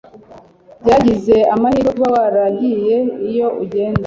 Byagize 0.83 1.35
amahirwe 1.53 1.89
kuba 1.95 2.07
waragiye 2.15 2.97
iyo 3.29 3.47
ugenda 3.63 3.99